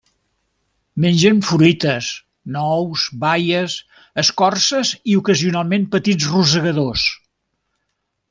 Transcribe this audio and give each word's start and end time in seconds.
Mengen 1.03 1.41
fruites, 1.49 2.07
nous, 2.55 3.03
baies, 3.25 3.75
escorces 4.23 4.95
i 5.13 5.19
ocasionalment 5.21 5.87
petits 5.99 6.29
rosegadors. 6.33 7.07